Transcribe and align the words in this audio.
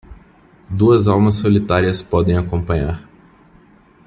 Duas 0.67 1.07
almas 1.07 1.35
solitárias 1.35 2.01
podem 2.01 2.35
acompanhar 2.35 3.07